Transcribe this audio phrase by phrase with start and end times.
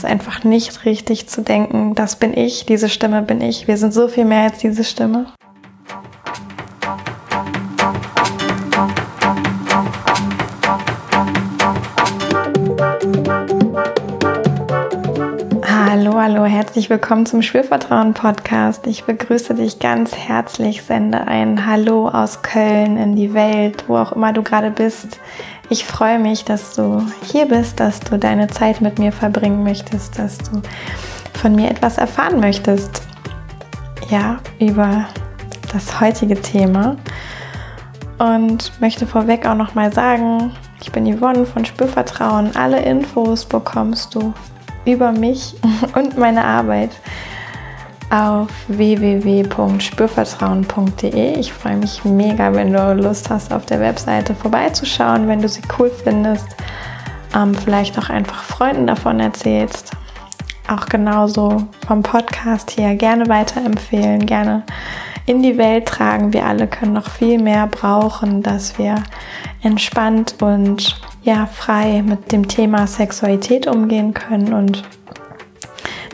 [0.00, 3.68] ist einfach nicht richtig zu denken, das bin ich, diese Stimme bin ich.
[3.68, 5.26] Wir sind so viel mehr als diese Stimme.
[16.90, 18.88] Willkommen zum Spürvertrauen Podcast.
[18.88, 24.10] Ich begrüße dich ganz herzlich, sende ein Hallo aus Köln in die Welt, wo auch
[24.10, 25.20] immer du gerade bist.
[25.68, 30.18] Ich freue mich, dass du hier bist, dass du deine Zeit mit mir verbringen möchtest,
[30.18, 30.62] dass du
[31.40, 33.02] von mir etwas erfahren möchtest.
[34.08, 35.06] Ja, über
[35.72, 36.96] das heutige Thema.
[38.18, 40.50] Und möchte vorweg auch noch mal sagen,
[40.82, 42.56] ich bin Yvonne von Spürvertrauen.
[42.56, 44.34] Alle Infos bekommst du
[44.84, 45.54] über mich
[45.94, 46.90] und meine Arbeit
[48.10, 51.38] auf www.spürvertrauen.de.
[51.38, 55.62] Ich freue mich mega, wenn du Lust hast, auf der Webseite vorbeizuschauen, wenn du sie
[55.78, 56.56] cool findest.
[57.34, 59.92] Ähm, vielleicht auch einfach Freunden davon erzählst.
[60.68, 64.64] Auch genauso vom Podcast her gerne weiterempfehlen, gerne
[65.26, 66.32] in die Welt tragen.
[66.32, 68.96] Wir alle können noch viel mehr brauchen, dass wir
[69.62, 74.82] entspannt und ja frei mit dem Thema Sexualität umgehen können und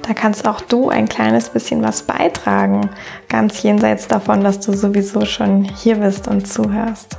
[0.06, 2.90] da kannst auch du ein kleines bisschen was beitragen,
[3.28, 7.16] ganz jenseits davon, dass du sowieso schon hier bist und zuhörst.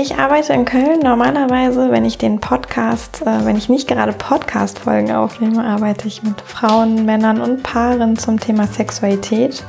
[0.00, 1.00] Ich arbeite in Köln.
[1.00, 6.40] Normalerweise, wenn ich den Podcast, äh, wenn ich nicht gerade Podcast-Folgen aufnehme, arbeite ich mit
[6.40, 9.64] Frauen, Männern und Paaren zum Thema Sexualität.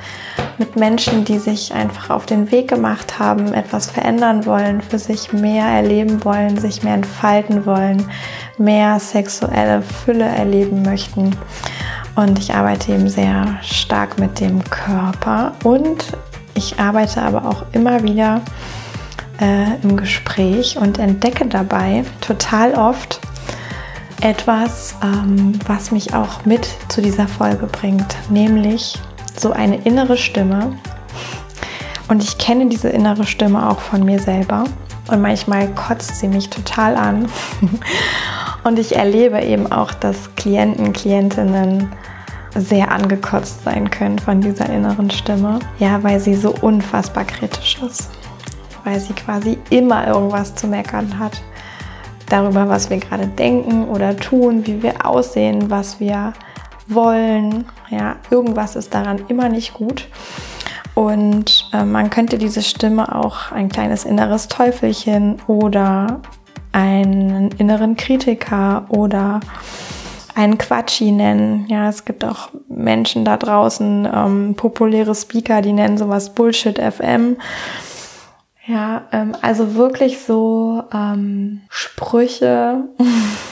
[0.59, 5.33] Mit Menschen, die sich einfach auf den Weg gemacht haben, etwas verändern wollen, für sich
[5.33, 8.05] mehr erleben wollen, sich mehr entfalten wollen,
[8.57, 11.35] mehr sexuelle Fülle erleben möchten.
[12.15, 16.17] Und ich arbeite eben sehr stark mit dem Körper und
[16.53, 18.41] ich arbeite aber auch immer wieder
[19.39, 23.21] äh, im Gespräch und entdecke dabei total oft
[24.21, 28.99] etwas, ähm, was mich auch mit zu dieser Folge bringt, nämlich
[29.39, 30.75] so eine innere Stimme.
[32.07, 34.63] Und ich kenne diese innere Stimme auch von mir selber.
[35.11, 37.27] Und manchmal kotzt sie mich total an.
[38.63, 41.91] Und ich erlebe eben auch, dass Klienten, Klientinnen
[42.55, 45.59] sehr angekotzt sein können von dieser inneren Stimme.
[45.79, 48.09] Ja, weil sie so unfassbar kritisch ist
[48.83, 51.41] weil sie quasi immer irgendwas zu meckern hat
[52.29, 56.33] darüber, was wir gerade denken oder tun, wie wir aussehen, was wir
[56.89, 57.65] wollen.
[57.89, 60.07] Ja, irgendwas ist daran immer nicht gut.
[60.95, 66.21] Und äh, man könnte diese Stimme auch ein kleines inneres Teufelchen oder
[66.71, 69.39] einen inneren Kritiker oder
[70.35, 71.67] einen Quatschi nennen.
[71.67, 77.37] Ja, es gibt auch Menschen da draußen, ähm, populäre Speaker, die nennen sowas Bullshit FM.
[78.65, 82.83] Ja, ähm, also wirklich so ähm, Sprüche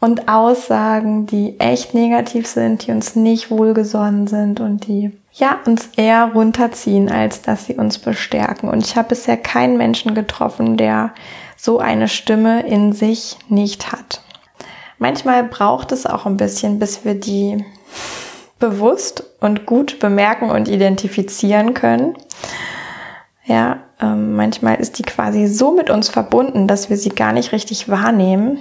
[0.00, 5.88] und Aussagen, die echt negativ sind, die uns nicht wohlgesonnen sind und die ja uns
[5.96, 8.68] eher runterziehen, als dass sie uns bestärken.
[8.68, 11.12] Und ich habe bisher keinen Menschen getroffen, der
[11.56, 14.20] so eine Stimme in sich nicht hat.
[14.98, 17.64] Manchmal braucht es auch ein bisschen, bis wir die
[18.58, 22.14] bewusst und gut bemerken und identifizieren können.
[23.44, 27.52] Ja, ähm, manchmal ist die quasi so mit uns verbunden, dass wir sie gar nicht
[27.52, 28.60] richtig wahrnehmen.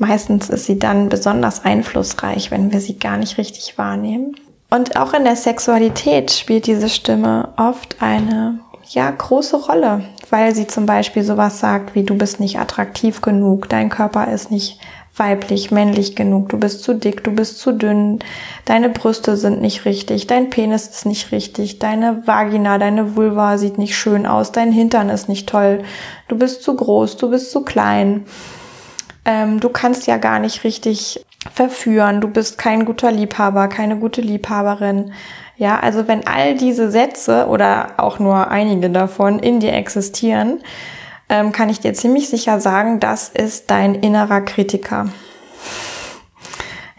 [0.00, 4.34] Meistens ist sie dann besonders einflussreich, wenn wir sie gar nicht richtig wahrnehmen.
[4.70, 10.66] Und auch in der Sexualität spielt diese Stimme oft eine ja, große Rolle, weil sie
[10.66, 14.80] zum Beispiel sowas sagt wie du bist nicht attraktiv genug, dein Körper ist nicht
[15.16, 18.20] weiblich, männlich genug, du bist zu dick, du bist zu dünn,
[18.64, 23.76] deine Brüste sind nicht richtig, dein Penis ist nicht richtig, deine Vagina, deine Vulva sieht
[23.76, 25.82] nicht schön aus, dein Hintern ist nicht toll,
[26.28, 28.24] du bist zu groß, du bist zu klein,
[29.24, 34.20] ähm, du kannst ja gar nicht richtig verführen, du bist kein guter Liebhaber, keine gute
[34.20, 35.12] Liebhaberin.
[35.56, 40.60] Ja, also wenn all diese Sätze oder auch nur einige davon in dir existieren,
[41.28, 45.08] ähm, kann ich dir ziemlich sicher sagen, das ist dein innerer Kritiker.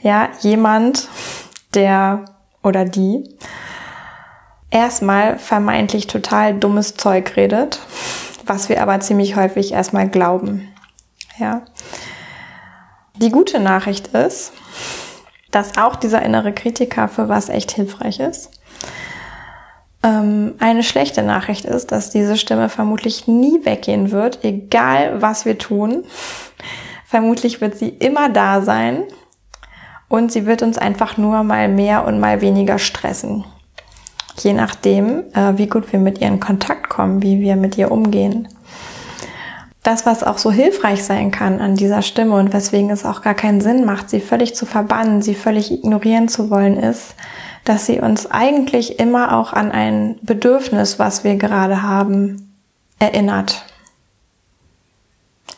[0.01, 1.07] Ja, jemand,
[1.73, 2.25] der
[2.63, 3.23] oder die
[4.71, 7.79] erstmal vermeintlich total dummes Zeug redet,
[8.45, 10.67] was wir aber ziemlich häufig erstmal glauben.
[11.37, 11.63] Ja.
[13.15, 14.53] Die gute Nachricht ist,
[15.51, 18.51] dass auch dieser innere Kritiker für was echt hilfreich ist.
[20.03, 25.57] Ähm, eine schlechte Nachricht ist, dass diese Stimme vermutlich nie weggehen wird, egal was wir
[25.57, 26.03] tun.
[27.05, 29.03] Vermutlich wird sie immer da sein
[30.07, 33.45] und sie wird uns einfach nur mal mehr und mal weniger stressen.
[34.39, 37.91] Je nachdem, äh, wie gut wir mit ihr in Kontakt kommen, wie wir mit ihr
[37.91, 38.47] umgehen.
[39.83, 43.33] Das, was auch so hilfreich sein kann an dieser Stimme und weswegen es auch gar
[43.33, 47.15] keinen Sinn macht, sie völlig zu verbannen, sie völlig ignorieren zu wollen, ist,
[47.63, 52.55] dass sie uns eigentlich immer auch an ein Bedürfnis, was wir gerade haben,
[52.99, 53.65] erinnert.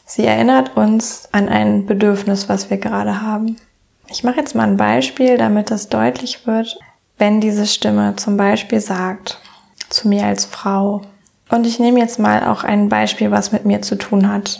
[0.06, 3.58] Sie erinnert uns an ein Bedürfnis, was wir gerade haben.
[4.08, 6.78] Ich mache jetzt mal ein Beispiel, damit das deutlich wird,
[7.18, 9.40] wenn diese Stimme zum Beispiel sagt,
[9.90, 11.02] zu mir als Frau,
[11.54, 14.60] und ich nehme jetzt mal auch ein Beispiel, was mit mir zu tun hat,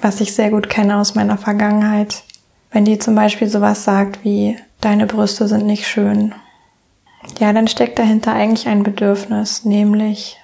[0.00, 2.24] was ich sehr gut kenne aus meiner Vergangenheit.
[2.72, 6.34] Wenn die zum Beispiel sowas sagt wie, deine Brüste sind nicht schön.
[7.38, 10.38] Ja, dann steckt dahinter eigentlich ein Bedürfnis, nämlich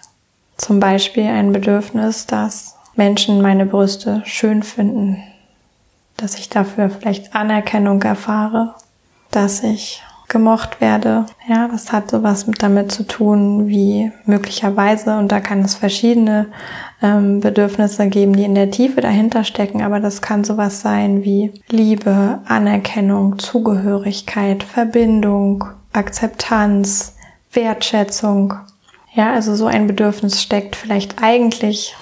[0.56, 5.25] zum Beispiel ein Bedürfnis, dass Menschen meine Brüste schön finden,
[6.16, 8.76] dass ich dafür vielleicht Anerkennung erfahre,
[9.32, 11.26] dass ich gemocht werde.
[11.48, 16.46] Ja, das hat sowas mit damit zu tun, wie möglicherweise, und da kann es verschiedene
[17.02, 21.52] ähm, Bedürfnisse geben, die in der Tiefe dahinter stecken, aber das kann sowas sein wie
[21.70, 27.16] Liebe, Anerkennung, Zugehörigkeit, Verbindung, Akzeptanz,
[27.52, 28.54] Wertschätzung.
[29.14, 31.96] Ja, also so ein Bedürfnis steckt vielleicht eigentlich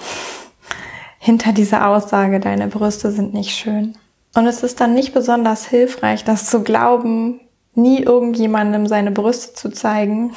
[1.19, 3.97] hinter dieser Aussage, deine Brüste sind nicht schön.
[4.35, 7.39] Und es ist dann nicht besonders hilfreich, das zu glauben,
[7.77, 10.33] nie irgendjemandem seine Brüste zu zeigen,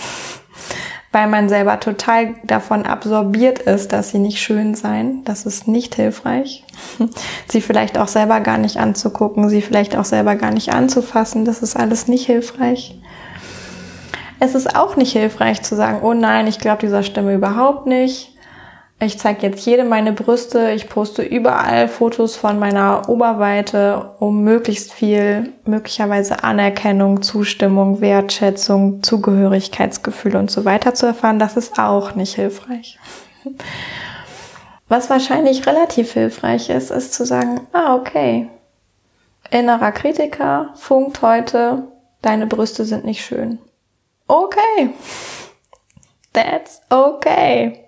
[1.13, 5.25] weil man selber total davon absorbiert ist, dass sie nicht schön seien.
[5.25, 6.65] Das ist nicht hilfreich.
[7.49, 11.45] Sie vielleicht auch selber gar nicht anzugucken, sie vielleicht auch selber gar nicht anzufassen.
[11.45, 12.97] Das ist alles nicht hilfreich.
[14.39, 18.33] Es ist auch nicht hilfreich zu sagen, oh nein, ich glaube dieser Stimme überhaupt nicht.
[19.03, 24.93] Ich zeige jetzt jede meine Brüste, ich poste überall Fotos von meiner Oberweite, um möglichst
[24.93, 31.39] viel, möglicherweise Anerkennung, Zustimmung, Wertschätzung, Zugehörigkeitsgefühl und so weiter zu erfahren.
[31.39, 32.99] Das ist auch nicht hilfreich.
[34.89, 38.51] Was wahrscheinlich relativ hilfreich ist, ist zu sagen, ah, okay,
[39.51, 41.85] innerer Kritiker funkt heute,
[42.21, 43.61] deine Brüste sind nicht schön.
[44.27, 44.91] Okay.
[46.35, 47.87] That's okay.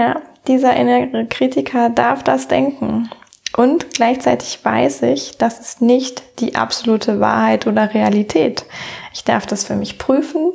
[0.00, 3.10] Ja, dieser innere Kritiker darf das denken.
[3.54, 8.64] Und gleichzeitig weiß ich, das ist nicht die absolute Wahrheit oder Realität.
[9.12, 10.52] Ich darf das für mich prüfen.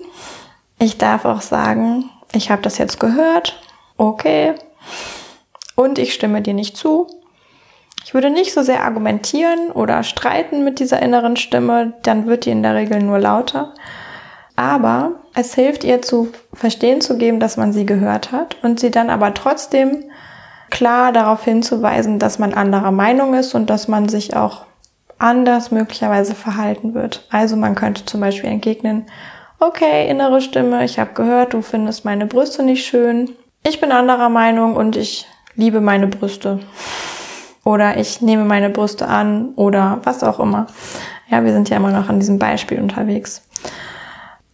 [0.80, 3.62] Ich darf auch sagen, ich habe das jetzt gehört.
[3.98, 4.56] Okay.
[5.76, 7.06] Und ich stimme dir nicht zu.
[8.04, 12.52] Ich würde nicht so sehr argumentieren oder streiten mit dieser inneren Stimme, dann wird die
[12.52, 13.76] in der Regel nur lauter.
[14.56, 18.92] Aber es hilft ihr zu verstehen zu geben, dass man sie gehört hat und sie
[18.92, 20.06] dann aber trotzdem
[20.70, 24.66] klar darauf hinzuweisen, dass man anderer Meinung ist und dass man sich auch
[25.18, 27.26] anders möglicherweise verhalten wird.
[27.30, 29.06] Also man könnte zum Beispiel entgegnen,
[29.60, 33.32] okay, innere Stimme, ich habe gehört, du findest meine Brüste nicht schön.
[33.64, 35.26] Ich bin anderer Meinung und ich
[35.56, 36.60] liebe meine Brüste.
[37.64, 40.68] Oder ich nehme meine Brüste an oder was auch immer.
[41.30, 43.45] Ja, wir sind ja immer noch an diesem Beispiel unterwegs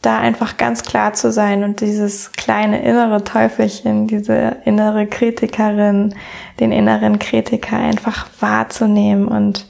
[0.02, 6.16] da einfach ganz klar zu sein und dieses kleine innere Teufelchen, diese innere Kritikerin,
[6.60, 9.68] den inneren Kritiker einfach wahrzunehmen und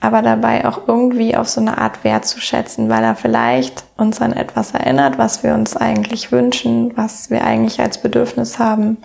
[0.00, 4.72] aber dabei auch irgendwie auf so eine Art wertzuschätzen, weil er vielleicht uns an etwas
[4.72, 8.98] erinnert, was wir uns eigentlich wünschen, was wir eigentlich als Bedürfnis haben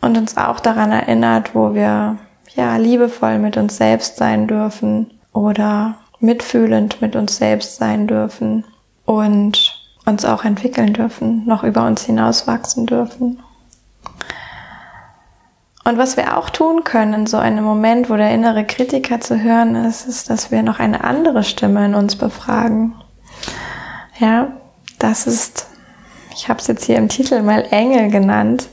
[0.00, 2.16] und uns auch daran erinnert, wo wir
[2.54, 8.64] ja liebevoll mit uns selbst sein dürfen oder mitfühlend mit uns selbst sein dürfen
[9.04, 13.42] und uns auch entwickeln dürfen, noch über uns hinaus wachsen dürfen.
[15.84, 19.42] Und was wir auch tun können in so einem Moment, wo der innere Kritiker zu
[19.42, 22.94] hören ist, ist, dass wir noch eine andere Stimme in uns befragen.
[24.18, 24.52] Ja,
[24.98, 25.66] das ist,
[26.34, 28.68] ich habe es jetzt hier im Titel mal Engel genannt.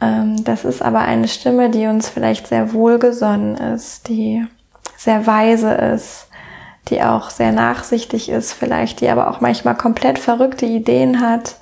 [0.00, 4.46] Ähm, das ist aber eine Stimme, die uns vielleicht sehr wohlgesonnen ist, die
[4.96, 6.28] sehr weise ist,
[6.88, 11.56] die auch sehr nachsichtig ist, vielleicht, die aber auch manchmal komplett verrückte Ideen hat,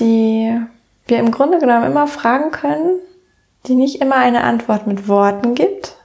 [0.00, 0.60] die
[1.06, 2.98] wir im Grunde genommen immer fragen können,
[3.66, 5.96] die nicht immer eine Antwort mit Worten gibt,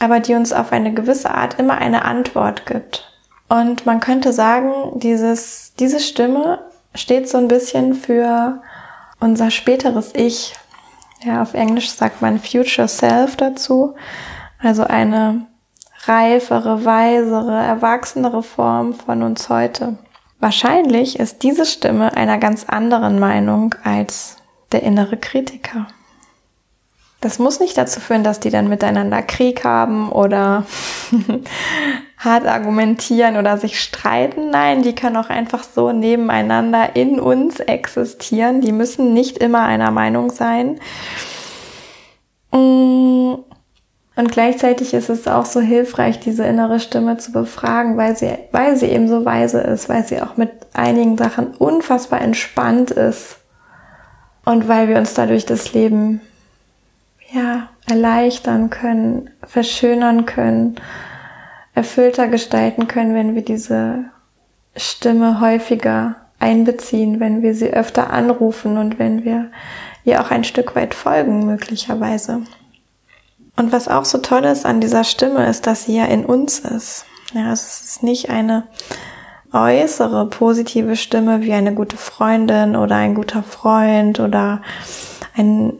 [0.00, 3.10] aber die uns auf eine gewisse Art immer eine Antwort gibt.
[3.48, 6.60] Und man könnte sagen, dieses, diese Stimme
[6.94, 8.62] steht so ein bisschen für
[9.20, 10.54] unser späteres Ich.
[11.22, 13.94] Ja, auf Englisch sagt man Future Self dazu.
[14.58, 15.46] Also eine
[16.08, 19.98] reifere, weisere, erwachsenere Form von uns heute.
[20.40, 24.36] Wahrscheinlich ist diese Stimme einer ganz anderen Meinung als
[24.72, 25.86] der innere Kritiker.
[27.20, 30.66] Das muss nicht dazu führen, dass die dann miteinander Krieg haben oder
[32.18, 34.50] hart argumentieren oder sich streiten.
[34.50, 38.60] Nein, die können auch einfach so nebeneinander in uns existieren.
[38.60, 40.78] Die müssen nicht immer einer Meinung sein.
[42.52, 43.36] Mm.
[44.16, 48.76] Und gleichzeitig ist es auch so hilfreich, diese innere Stimme zu befragen, weil sie, weil
[48.76, 53.38] sie eben so weise ist, weil sie auch mit einigen Sachen unfassbar entspannt ist
[54.44, 56.20] und weil wir uns dadurch das Leben
[57.32, 60.76] ja, erleichtern können, verschönern können,
[61.74, 64.04] erfüllter gestalten können, wenn wir diese
[64.76, 69.50] Stimme häufiger einbeziehen, wenn wir sie öfter anrufen und wenn wir
[70.04, 72.42] ihr auch ein Stück weit folgen, möglicherweise.
[73.56, 76.58] Und was auch so toll ist an dieser Stimme, ist, dass sie ja in uns
[76.58, 77.06] ist.
[77.32, 78.64] Ja, also es ist nicht eine
[79.52, 84.62] äußere positive Stimme wie eine gute Freundin oder ein guter Freund oder
[85.36, 85.74] ein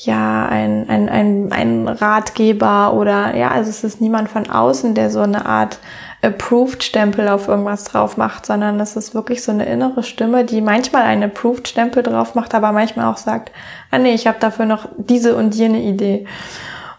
[0.00, 5.10] ja, ein, ein, ein, ein Ratgeber oder ja, also es ist niemand von außen, der
[5.10, 5.80] so eine Art
[6.20, 11.02] Approved-Stempel auf irgendwas drauf macht, sondern es ist wirklich so eine innere Stimme, die manchmal
[11.02, 13.52] einen Approved-Stempel drauf macht, aber manchmal auch sagt,
[13.90, 16.26] ah nee, ich habe dafür noch diese und jene Idee.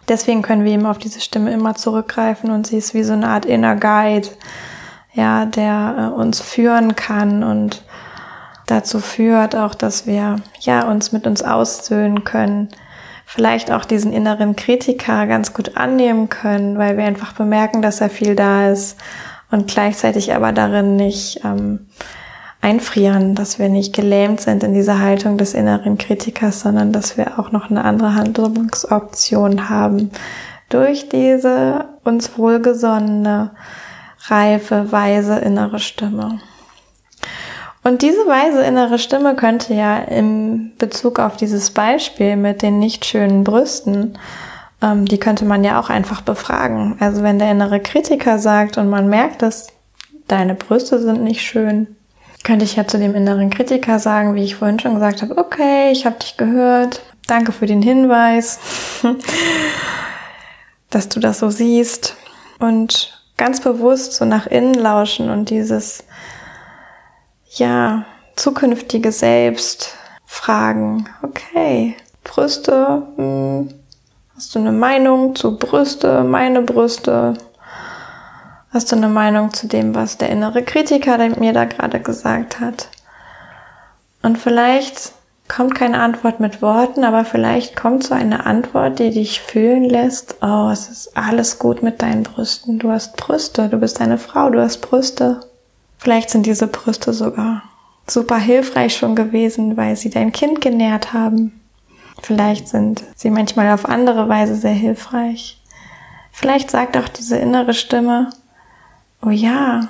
[0.07, 3.27] Deswegen können wir eben auf diese Stimme immer zurückgreifen und sie ist wie so eine
[3.27, 4.29] Art Inner Guide,
[5.13, 7.83] ja, der äh, uns führen kann und
[8.67, 12.69] dazu führt auch, dass wir ja uns mit uns aussöhnen können,
[13.31, 18.09] vielleicht auch diesen inneren Kritiker ganz gut annehmen können, weil wir einfach bemerken, dass er
[18.09, 18.97] viel da ist
[19.51, 21.85] und gleichzeitig aber darin nicht ähm,
[22.59, 27.37] einfrieren, dass wir nicht gelähmt sind in dieser Haltung des inneren Kritikers, sondern dass wir
[27.37, 30.09] auch noch eine andere Handlungsoption haben
[30.69, 33.51] durch diese uns wohlgesonnene,
[34.27, 36.39] reife, weise innere Stimme.
[37.83, 43.05] Und diese weise innere Stimme könnte ja im Bezug auf dieses Beispiel mit den nicht
[43.05, 44.17] schönen Brüsten,
[44.81, 46.97] ähm, die könnte man ja auch einfach befragen.
[46.99, 49.67] Also wenn der innere Kritiker sagt und man merkt, dass
[50.27, 51.95] deine Brüste sind nicht schön,
[52.43, 55.91] könnte ich ja zu dem inneren Kritiker sagen, wie ich vorhin schon gesagt habe, okay,
[55.91, 58.59] ich habe dich gehört, danke für den Hinweis,
[60.89, 62.15] dass du das so siehst
[62.59, 66.03] und ganz bewusst so nach innen lauschen und dieses
[67.49, 73.69] ja, zukünftige Selbst fragen, okay, Brüste, hm,
[74.35, 77.33] hast du eine Meinung zu Brüste, meine Brüste?
[78.71, 82.89] Hast du eine Meinung zu dem, was der innere Kritiker mir da gerade gesagt hat?
[84.21, 85.13] Und vielleicht
[85.47, 90.35] kommt keine Antwort mit Worten, aber vielleicht kommt so eine Antwort, die dich fühlen lässt,
[90.41, 92.77] oh, es ist alles gut mit deinen Brüsten.
[92.77, 95.41] Du hast Brüste, du bist eine Frau, du hast Brüste.
[95.99, 97.63] Vielleicht sind diese Brüste sogar
[98.07, 101.61] super hilfreich schon gewesen, weil sie dein Kind genährt haben.
[102.23, 105.61] Vielleicht sind sie manchmal auf andere Weise sehr hilfreich.
[106.31, 108.29] Vielleicht sagt auch diese innere Stimme,
[109.21, 109.89] oh ja,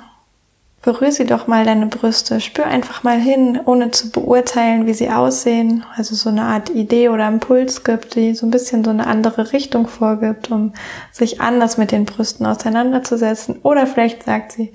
[0.82, 5.10] berühr sie doch mal deine Brüste, spür einfach mal hin, ohne zu beurteilen, wie sie
[5.10, 5.84] aussehen.
[5.94, 9.52] Also so eine Art Idee oder Impuls gibt, die so ein bisschen so eine andere
[9.52, 10.72] Richtung vorgibt, um
[11.12, 13.60] sich anders mit den Brüsten auseinanderzusetzen.
[13.62, 14.72] Oder vielleicht sagt sie,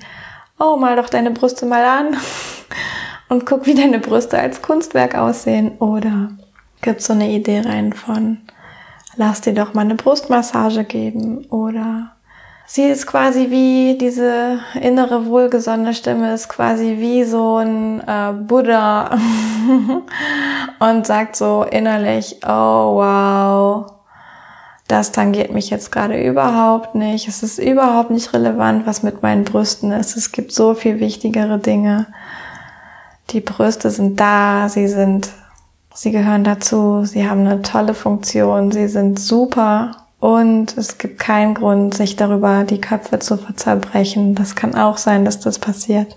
[0.59, 2.17] oh, mal doch deine Brüste mal an
[3.29, 5.77] und guck, wie deine Brüste als Kunstwerk aussehen.
[5.79, 6.29] Oder
[6.81, 8.37] gibt so eine Idee rein von,
[9.15, 11.45] lass dir doch mal eine Brustmassage geben.
[11.49, 12.15] Oder
[12.65, 19.17] sie ist quasi wie diese innere wohlgesonnene Stimme ist quasi wie so ein äh, Buddha
[20.79, 23.94] und sagt so innerlich, oh wow,
[24.95, 27.27] das tangiert mich jetzt gerade überhaupt nicht.
[27.27, 30.15] Es ist überhaupt nicht relevant, was mit meinen Brüsten ist.
[30.15, 32.07] Es gibt so viel wichtigere Dinge.
[33.31, 35.27] Die Brüste sind da, sie sind,
[35.93, 41.55] sie gehören dazu, sie haben eine tolle Funktion, sie sind super und es gibt keinen
[41.55, 44.33] Grund, sich darüber die Köpfe zu zerbrechen.
[44.33, 46.15] Das kann auch sein, dass das passiert.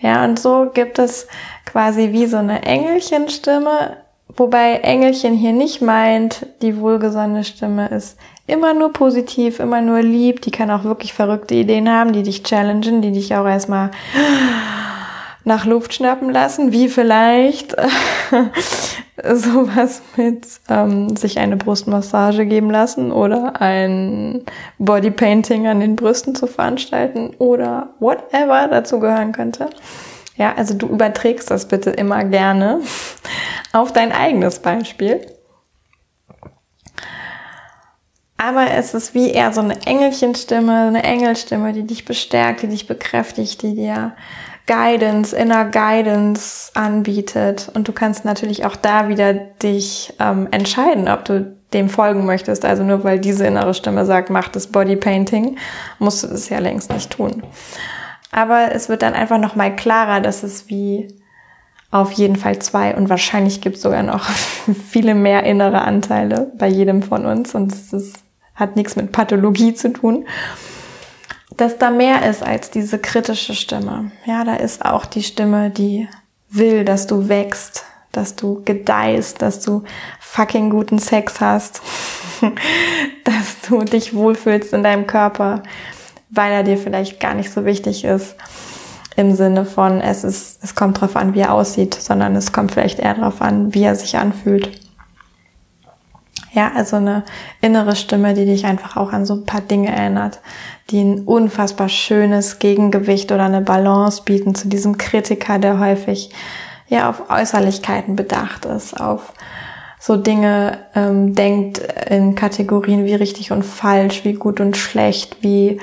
[0.00, 1.26] Ja, und so gibt es
[1.66, 3.98] quasi wie so eine Engelchenstimme
[4.36, 10.40] Wobei Engelchen hier nicht meint, die wohlgesonnene Stimme ist immer nur positiv, immer nur lieb.
[10.42, 13.90] Die kann auch wirklich verrückte Ideen haben, die dich challengen, die dich auch erstmal
[15.44, 17.74] nach Luft schnappen lassen, wie vielleicht
[19.34, 24.44] sowas mit ähm, sich eine Brustmassage geben lassen oder ein
[24.78, 29.68] Bodypainting an den Brüsten zu veranstalten oder whatever dazu gehören könnte.
[30.36, 32.80] Ja, also du überträgst das bitte immer gerne
[33.72, 35.26] auf dein eigenes Beispiel.
[38.38, 42.88] Aber es ist wie eher so eine Engelchenstimme, eine Engelstimme, die dich bestärkt, die dich
[42.88, 44.14] bekräftigt, die dir
[44.66, 47.70] Guidance, Inner Guidance anbietet.
[47.74, 52.64] Und du kannst natürlich auch da wieder dich ähm, entscheiden, ob du dem folgen möchtest.
[52.64, 55.56] Also nur weil diese innere Stimme sagt, mach das Bodypainting,
[55.98, 57.42] musst du das ja längst nicht tun.
[58.32, 61.08] Aber es wird dann einfach nochmal klarer, dass es wie
[61.92, 64.24] auf jeden Fall zwei und wahrscheinlich gibt es sogar noch
[64.88, 68.16] viele mehr innere Anteile bei jedem von uns und es ist,
[68.54, 70.26] hat nichts mit Pathologie zu tun.
[71.58, 74.10] Dass da mehr ist als diese kritische Stimme.
[74.24, 76.08] Ja, da ist auch die Stimme, die
[76.48, 79.84] will, dass du wächst, dass du gedeihst, dass du
[80.20, 81.82] fucking guten Sex hast,
[83.24, 85.62] dass du dich wohlfühlst in deinem Körper,
[86.32, 88.36] weil er dir vielleicht gar nicht so wichtig ist
[89.16, 92.72] im Sinne von, es ist, es kommt drauf an, wie er aussieht, sondern es kommt
[92.72, 94.70] vielleicht eher darauf an, wie er sich anfühlt.
[96.54, 97.24] Ja, also eine
[97.60, 100.40] innere Stimme, die dich einfach auch an so ein paar Dinge erinnert,
[100.90, 106.30] die ein unfassbar schönes Gegengewicht oder eine Balance bieten zu diesem Kritiker, der häufig
[106.88, 109.32] ja auf Äußerlichkeiten bedacht ist, auf
[109.98, 111.78] so Dinge ähm, denkt
[112.10, 115.80] in Kategorien wie richtig und falsch, wie gut und schlecht, wie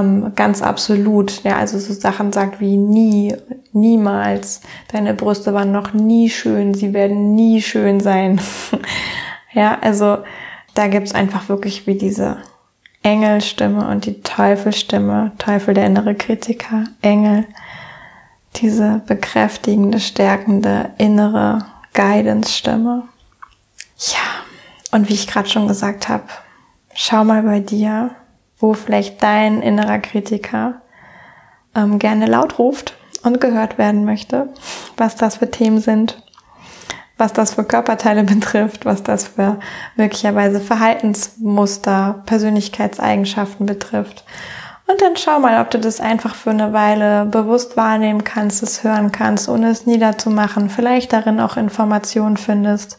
[0.00, 1.42] ähm, ganz absolut.
[1.44, 3.34] Ja, also so Sachen sagt wie nie,
[3.72, 4.60] niemals.
[4.92, 8.40] Deine Brüste waren noch nie schön, sie werden nie schön sein.
[9.52, 10.18] ja, also
[10.74, 12.38] da gibt's einfach wirklich wie diese
[13.02, 17.44] Engelstimme und die Teufelstimme, Teufel der innere Kritiker, Engel,
[18.56, 23.02] diese bekräftigende, stärkende innere Guidance-Stimme.
[23.98, 24.44] Ja,
[24.90, 26.24] und wie ich gerade schon gesagt habe,
[26.94, 28.10] schau mal bei dir,
[28.64, 30.76] wo vielleicht dein innerer Kritiker
[31.74, 34.48] ähm, gerne laut ruft und gehört werden möchte,
[34.96, 36.22] was das für Themen sind,
[37.18, 39.58] was das für Körperteile betrifft, was das für
[39.96, 44.24] möglicherweise Verhaltensmuster, Persönlichkeitseigenschaften betrifft.
[44.86, 48.82] Und dann schau mal, ob du das einfach für eine Weile bewusst wahrnehmen kannst, es
[48.82, 52.96] hören kannst, ohne es niederzumachen, vielleicht darin auch Informationen findest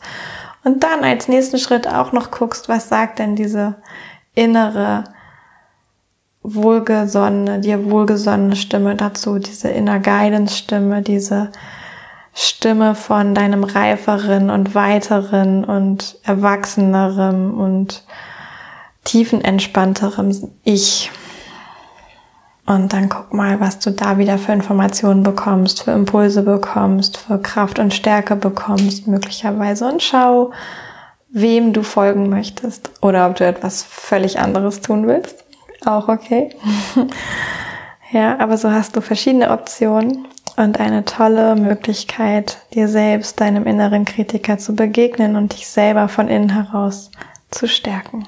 [0.63, 3.77] und dann als nächsten Schritt auch noch guckst, was sagt denn diese
[4.35, 5.05] innere,
[6.53, 11.51] wohlgesonnene, dir wohlgesonnene Stimme dazu, diese Inner Guidance Stimme, diese
[12.33, 18.03] Stimme von deinem reiferen und weiteren und erwachsenerem und
[19.05, 21.11] tiefenentspannterem Ich.
[22.65, 27.39] Und dann guck mal, was du da wieder für Informationen bekommst, für Impulse bekommst, für
[27.39, 29.87] Kraft und Stärke bekommst, möglicherweise.
[29.87, 30.51] Und schau,
[31.29, 32.89] wem du folgen möchtest.
[33.01, 35.44] Oder ob du etwas völlig anderes tun willst.
[35.85, 36.49] Auch okay.
[38.11, 44.05] ja, aber so hast du verschiedene Optionen und eine tolle Möglichkeit, dir selbst, deinem inneren
[44.05, 47.11] Kritiker zu begegnen und dich selber von innen heraus
[47.51, 48.27] zu stärken.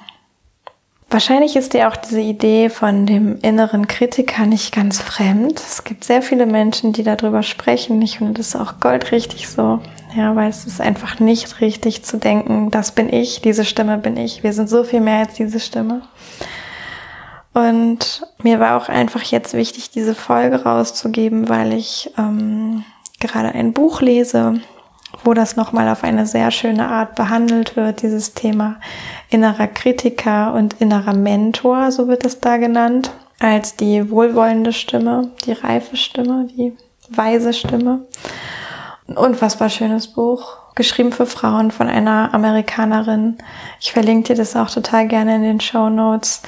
[1.10, 5.58] Wahrscheinlich ist dir auch diese Idee von dem inneren Kritiker nicht ganz fremd.
[5.58, 8.02] Es gibt sehr viele Menschen, die darüber sprechen.
[8.02, 9.80] Ich finde das auch goldrichtig so.
[10.16, 14.18] Ja, weil es ist einfach nicht richtig zu denken, das bin ich, diese Stimme bin
[14.18, 14.44] ich.
[14.44, 16.02] Wir sind so viel mehr als diese Stimme.
[17.58, 22.84] Und mir war auch einfach jetzt wichtig, diese Folge rauszugeben, weil ich ähm,
[23.20, 24.62] gerade ein Buch lese,
[25.24, 28.76] wo das nochmal auf eine sehr schöne Art behandelt wird, dieses Thema
[29.32, 35.54] innerer Kritiker und innerer Mentor, so wird es da genannt, als die wohlwollende Stimme, die
[35.54, 36.74] reife Stimme, die
[37.10, 38.06] weise Stimme.
[39.10, 43.38] Ein unfassbar schönes Buch, geschrieben für Frauen von einer Amerikanerin.
[43.80, 46.42] Ich verlinke dir das auch total gerne in den Show Notes.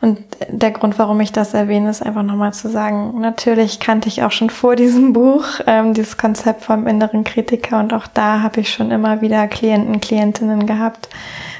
[0.00, 4.22] Und der Grund, warum ich das erwähne, ist einfach nochmal zu sagen, natürlich kannte ich
[4.22, 8.60] auch schon vor diesem Buch ähm, dieses Konzept vom inneren Kritiker und auch da habe
[8.60, 11.10] ich schon immer wieder Klienten, Klientinnen gehabt,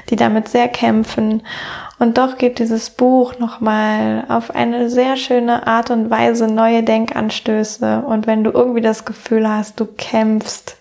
[0.09, 1.43] die damit sehr kämpfen.
[1.99, 8.03] Und doch gibt dieses Buch nochmal auf eine sehr schöne Art und Weise neue Denkanstöße.
[8.05, 10.77] Und wenn du irgendwie das Gefühl hast, du kämpfst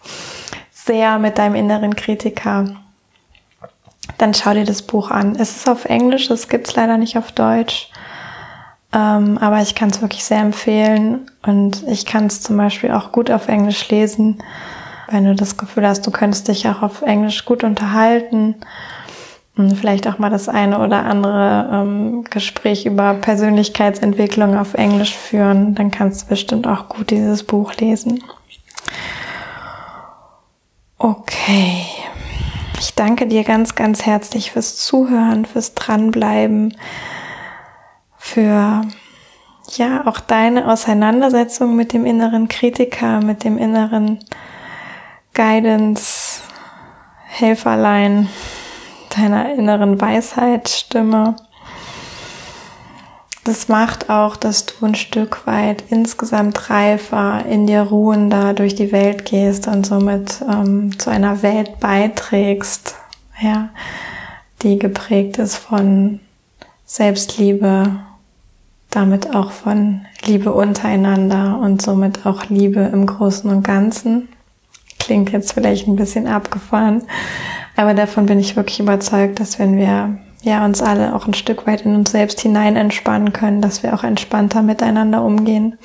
[0.73, 2.77] sehr mit deinem inneren Kritiker,
[4.19, 5.37] dann schau dir das Buch an.
[5.37, 7.91] Es ist auf Englisch, es gibt's leider nicht auf Deutsch.
[8.93, 13.11] Ähm, aber ich kann es wirklich sehr empfehlen und ich kann es zum Beispiel auch
[13.11, 14.43] gut auf Englisch lesen,
[15.09, 18.57] wenn du das Gefühl hast, du könntest dich auch auf Englisch gut unterhalten
[19.75, 25.91] vielleicht auch mal das eine oder andere ähm, Gespräch über Persönlichkeitsentwicklung auf Englisch führen, dann
[25.91, 28.23] kannst du bestimmt auch gut dieses Buch lesen.
[30.99, 31.87] Okay.
[32.79, 36.77] Ich danke dir ganz, ganz herzlich fürs Zuhören, fürs Dranbleiben,
[38.19, 38.83] für
[39.77, 44.21] ja auch deine Auseinandersetzung mit dem inneren Kritiker, mit dem inneren
[45.33, 46.43] Guidance,
[47.25, 48.29] Helferlein,
[49.17, 51.37] deiner inneren Weisheitsstimme.
[53.45, 58.91] Das macht auch, dass du ein Stück weit insgesamt reifer, in dir ruhender durch die
[58.91, 62.97] Welt gehst und somit ähm, zu einer Welt beiträgst,
[63.41, 63.69] ja,
[64.63, 66.19] die geprägt ist von
[66.87, 68.01] Selbstliebe,
[68.91, 74.29] damit auch von Liebe untereinander und somit auch Liebe im Großen und Ganzen.
[74.99, 77.03] Klingt jetzt vielleicht ein bisschen abgefahren,
[77.77, 81.67] aber davon bin ich wirklich überzeugt, dass wenn wir ja uns alle auch ein Stück
[81.67, 85.77] weit in uns selbst hinein entspannen können, dass wir auch entspannter miteinander umgehen.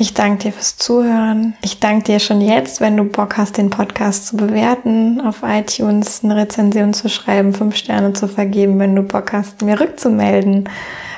[0.00, 1.54] Ich danke dir fürs Zuhören.
[1.60, 6.22] Ich danke dir schon jetzt, wenn du Bock hast, den Podcast zu bewerten, auf iTunes
[6.22, 10.68] eine Rezension zu schreiben, fünf Sterne zu vergeben, wenn du Bock hast, mir rückzumelden,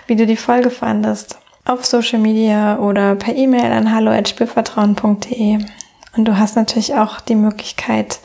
[0.06, 5.58] wie du die Folge fandest, auf Social Media oder per E-Mail an hallo@spielvertrauen.de.
[6.16, 8.18] Und du hast natürlich auch die Möglichkeit,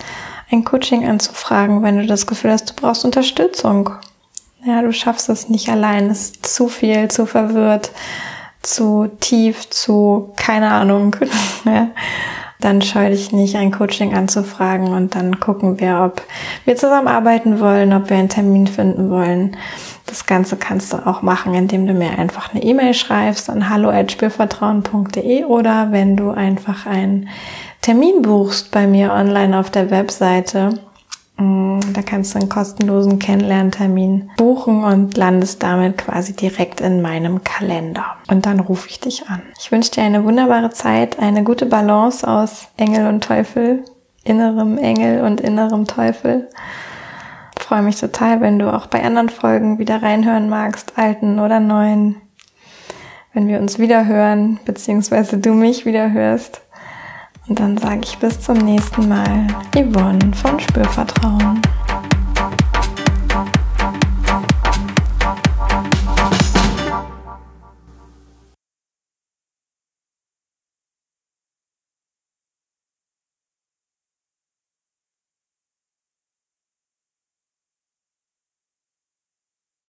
[0.51, 3.91] ein Coaching anzufragen, wenn du das Gefühl hast, du brauchst Unterstützung.
[4.65, 7.91] Ja, du schaffst es nicht allein, es ist zu viel, zu verwirrt
[8.65, 11.15] zu tief, zu keine Ahnung,
[11.65, 11.89] ja,
[12.59, 16.21] dann scheu dich nicht, ein Coaching anzufragen und dann gucken wir, ob
[16.65, 19.55] wir zusammenarbeiten wollen, ob wir einen Termin finden wollen.
[20.07, 25.45] Das Ganze kannst du auch machen, indem du mir einfach eine E-Mail schreibst an hallo@spürvertrauen.de
[25.45, 27.29] oder wenn du einfach einen
[27.81, 30.79] Termin buchst bei mir online auf der Webseite
[31.37, 37.43] Mm, da kannst du einen kostenlosen Kennenlerntermin buchen und landest damit quasi direkt in meinem
[37.43, 38.05] Kalender.
[38.29, 39.41] Und dann rufe ich dich an.
[39.59, 43.83] Ich wünsche dir eine wunderbare Zeit, eine gute Balance aus Engel und Teufel,
[44.23, 46.49] innerem Engel und innerem Teufel.
[47.57, 51.59] Ich freue mich total, wenn du auch bei anderen Folgen wieder reinhören magst, alten oder
[51.59, 52.15] neuen.
[53.33, 56.61] Wenn wir uns wieder hören, beziehungsweise du mich wieder hörst.
[57.47, 59.47] Und dann sage ich bis zum nächsten Mal.
[59.75, 61.61] Yvonne von Spürvertrauen.